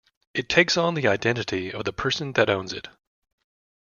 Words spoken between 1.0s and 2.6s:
identity of the person that